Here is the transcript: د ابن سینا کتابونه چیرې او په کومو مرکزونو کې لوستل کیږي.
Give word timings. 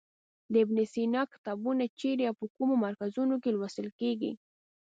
د 0.51 0.53
ابن 0.63 0.77
سینا 0.93 1.21
کتابونه 1.33 1.83
چیرې 1.99 2.23
او 2.29 2.35
په 2.41 2.45
کومو 2.55 2.75
مرکزونو 2.85 3.35
کې 3.43 3.49
لوستل 3.55 3.87
کیږي. 3.99 4.31